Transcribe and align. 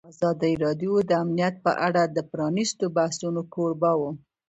ازادي 0.11 0.53
راډیو 0.63 0.93
د 1.09 1.11
امنیت 1.23 1.55
په 1.65 1.71
اړه 1.87 2.03
د 2.07 2.17
پرانیستو 2.31 2.85
بحثونو 2.97 3.41
کوربه 3.53 3.91
وه. 3.99 4.11